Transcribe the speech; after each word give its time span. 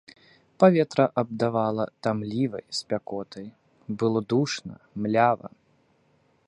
Паветра 0.61 1.03
абдавала 1.21 1.85
тамлівай 2.07 2.65
спякотай, 2.79 3.47
было 4.01 4.19
душна, 4.35 4.75
млява. 5.05 5.47